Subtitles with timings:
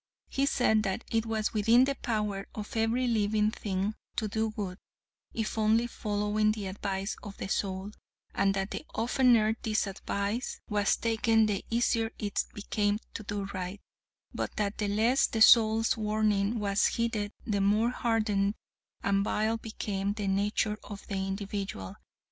[0.29, 4.79] He said that it was within the power of every living thing to do good,
[5.31, 7.91] if only following the advice of the soul,
[8.33, 13.79] and that the oftener this advice was taken the easier it became to do right,
[14.33, 18.55] but that the less the soul's warning was heeded, the more hardened
[19.03, 21.95] and vile became the nature of the individual.